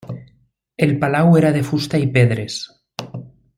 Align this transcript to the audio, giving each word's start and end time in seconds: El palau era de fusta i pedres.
El 0.87 0.93
palau 1.03 1.37
era 1.43 1.53
de 1.59 1.63
fusta 1.69 2.01
i 2.07 2.11
pedres. 2.17 2.59